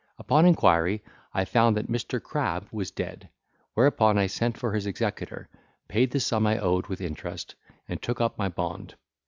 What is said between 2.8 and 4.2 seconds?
dead; whereupon